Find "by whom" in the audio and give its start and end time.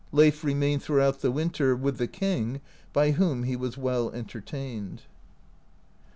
2.91-3.43